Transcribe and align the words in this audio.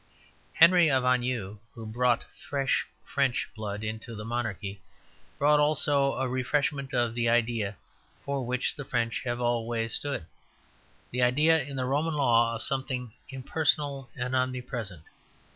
Henry 0.53 0.89
of 0.89 1.05
Anjou, 1.05 1.59
who 1.75 1.85
brought 1.85 2.25
fresh 2.33 2.87
French 3.05 3.47
blood 3.55 3.83
into 3.83 4.15
the 4.15 4.25
monarchy, 4.25 4.81
brought 5.37 5.59
also 5.59 6.15
a 6.15 6.27
refreshment 6.27 6.91
of 6.91 7.13
the 7.13 7.29
idea 7.29 7.77
for 8.23 8.43
which 8.43 8.75
the 8.75 8.83
French 8.83 9.21
have 9.25 9.39
always 9.39 9.93
stood: 9.93 10.25
the 11.11 11.21
idea 11.21 11.61
in 11.63 11.75
the 11.75 11.85
Roman 11.85 12.15
Law 12.15 12.55
of 12.55 12.63
something 12.63 13.13
impersonal 13.29 14.09
and 14.15 14.35
omnipresent. 14.35 15.03